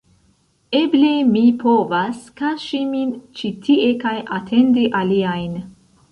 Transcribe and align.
Eble, 0.77 1.09
mi 1.33 1.41
povas 1.63 2.23
kaŝi 2.41 2.79
min 2.93 3.11
ĉi 3.41 3.51
tie 3.67 3.91
kaj 4.05 4.15
atendi 4.39 4.87
aliajn 5.01 5.55